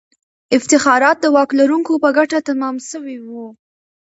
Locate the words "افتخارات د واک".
0.57-1.49